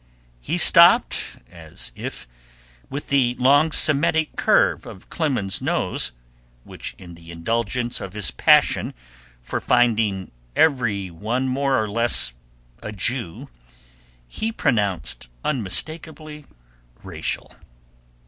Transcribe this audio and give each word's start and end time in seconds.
He 0.39 0.57
stopped 0.57 1.37
as 1.51 1.91
if 1.95 2.27
with 2.89 3.09
the 3.09 3.35
long 3.37 3.71
Semitic 3.71 4.35
curve 4.35 4.87
of 4.87 5.11
Clemens's 5.11 5.61
nose, 5.61 6.11
which 6.63 6.95
in 6.97 7.13
the 7.13 7.31
indulgence 7.31 8.01
of 8.01 8.13
his 8.13 8.31
passion 8.31 8.95
for 9.43 9.61
finding 9.61 10.31
every 10.55 11.11
one 11.11 11.47
more 11.47 11.79
or 11.79 11.87
less 11.87 12.33
a 12.81 12.91
Jew 12.91 13.47
he 14.27 14.51
pronounced 14.51 15.29
unmistakably 15.45 16.45
racial. 17.03 17.53